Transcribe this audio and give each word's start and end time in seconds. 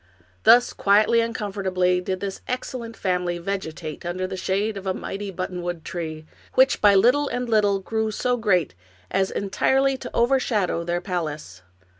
Thus 0.45 0.73
quietly 0.73 1.21
and 1.21 1.35
comfortably 1.35 2.01
did 2.01 2.21
this 2.21 2.41
excellent 2.47 2.97
family 2.97 3.37
vegetate 3.37 4.03
under 4.03 4.25
the 4.25 4.35
shade 4.35 4.75
of 4.75 4.87
a 4.87 4.95
mighty 4.95 5.31
buttonwood 5.31 5.83
tree, 5.83 6.25
which 6.55 6.81
by 6.81 6.95
little 6.95 7.27
and 7.29 7.47
little 7.47 7.77
grew 7.77 8.09
so 8.09 8.35
great 8.35 8.73
as 9.11 9.29
entirely 9.29 9.97
to 9.97 10.09
overshadow 10.11 10.83
their 10.83 11.01
palace. 11.01 11.61